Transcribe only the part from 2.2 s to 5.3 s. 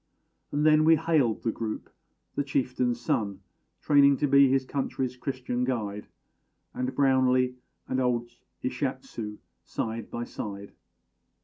the chieftain's son, Training to be his country's